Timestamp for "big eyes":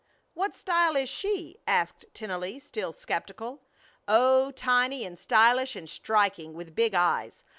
6.73-7.43